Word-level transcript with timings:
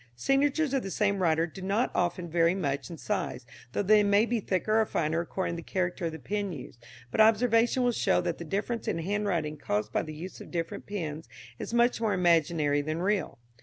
Signatures 0.15 0.73
of 0.73 0.81
the 0.81 0.89
same 0.89 1.19
writer 1.21 1.45
do 1.45 1.61
not 1.61 1.91
often 1.93 2.27
vary 2.27 2.55
much 2.55 2.89
in 2.89 2.97
size, 2.97 3.45
though 3.73 3.83
they 3.83 4.01
may 4.01 4.25
be 4.25 4.39
thicker 4.39 4.81
or 4.81 4.85
finer 4.87 5.19
according 5.21 5.53
to 5.53 5.57
the 5.57 5.61
character 5.61 6.05
of 6.07 6.11
the 6.11 6.17
pen 6.17 6.51
used; 6.51 6.83
but 7.11 7.21
observation 7.21 7.83
will 7.83 7.91
show 7.91 8.19
that 8.19 8.39
the 8.39 8.43
difference 8.43 8.87
in 8.87 8.97
a 8.97 9.03
handwriting 9.03 9.57
caused 9.57 9.91
by 9.93 10.01
the 10.01 10.15
use 10.15 10.41
of 10.41 10.49
different 10.49 10.87
pens 10.87 11.29
is 11.59 11.71
much 11.71 12.01
more 12.01 12.15
imaginary 12.15 12.81
than 12.81 12.97
real. 12.99 13.37